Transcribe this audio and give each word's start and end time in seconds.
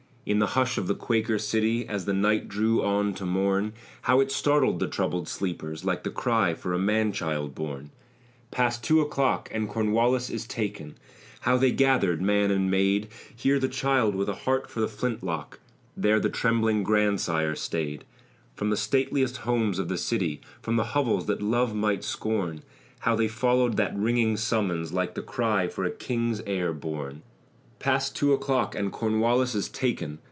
In 0.23 0.37
the 0.37 0.45
hush 0.55 0.77
of 0.77 0.85
the 0.85 0.93
Quaker 0.95 1.39
city, 1.39 1.87
As 1.87 2.05
the 2.05 2.13
night 2.13 2.47
drew 2.47 2.83
on 2.83 3.15
to 3.15 3.25
morn, 3.25 3.73
How 4.03 4.19
it 4.19 4.31
startled 4.31 4.79
the 4.79 4.87
troubled 4.87 5.27
sleepers, 5.27 5.83
Like 5.83 6.03
the 6.03 6.11
cry 6.11 6.53
for 6.53 6.73
a 6.73 6.79
man 6.79 7.11
child 7.11 7.55
born! 7.55 7.89
"Past 8.51 8.83
two 8.83 9.01
o'clock 9.01 9.49
and 9.51 9.67
Cornwallis 9.67 10.29
is 10.29 10.45
taken." 10.45 10.93
How 11.41 11.57
they 11.57 11.71
gathered, 11.71 12.21
man 12.21 12.51
and 12.51 12.69
maid, 12.69 13.07
Here 13.35 13.57
the 13.57 13.67
child 13.67 14.13
with 14.13 14.29
a 14.29 14.35
heart 14.45 14.69
for 14.69 14.79
the 14.79 14.87
flint 14.87 15.23
lock, 15.23 15.59
There 15.97 16.19
the 16.19 16.29
trembling 16.29 16.83
grandsire 16.83 17.55
staid! 17.55 18.05
From 18.53 18.69
the 18.69 18.77
stateliest 18.77 19.37
homes 19.37 19.79
of 19.79 19.87
the 19.89 19.97
city, 19.97 20.39
From 20.61 20.77
hovels 20.77 21.25
that 21.25 21.41
love 21.41 21.73
might 21.73 22.03
scorn, 22.03 22.61
How 22.99 23.15
they 23.15 23.27
followed 23.27 23.75
that 23.77 23.97
ringing 23.97 24.37
summons, 24.37 24.93
Like 24.93 25.15
the 25.15 25.23
cry 25.23 25.67
for 25.67 25.83
a 25.83 25.89
king's 25.89 26.41
heir 26.45 26.73
born! 26.73 27.23
"Past 27.79 28.15
two 28.15 28.31
o'clock 28.31 28.75
and 28.75 28.91
Cornwallis 28.91 29.55
is 29.55 29.67
taken." 29.67 30.19